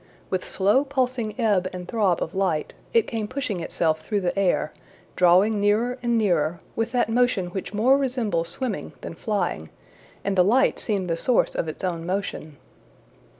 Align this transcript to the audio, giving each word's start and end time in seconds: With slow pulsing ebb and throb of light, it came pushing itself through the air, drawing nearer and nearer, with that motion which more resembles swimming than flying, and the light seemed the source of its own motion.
With 0.31 0.43
slow 0.47 0.83
pulsing 0.83 1.39
ebb 1.39 1.67
and 1.71 1.87
throb 1.87 2.23
of 2.23 2.33
light, 2.33 2.73
it 2.91 3.05
came 3.05 3.27
pushing 3.27 3.59
itself 3.59 4.01
through 4.01 4.21
the 4.21 4.35
air, 4.35 4.73
drawing 5.15 5.59
nearer 5.59 5.99
and 6.01 6.17
nearer, 6.17 6.59
with 6.75 6.91
that 6.93 7.07
motion 7.07 7.49
which 7.51 7.71
more 7.71 7.99
resembles 7.99 8.49
swimming 8.49 8.93
than 9.01 9.13
flying, 9.13 9.69
and 10.23 10.35
the 10.35 10.43
light 10.43 10.79
seemed 10.79 11.07
the 11.07 11.15
source 11.15 11.53
of 11.53 11.67
its 11.67 11.83
own 11.83 12.03
motion. 12.03 12.57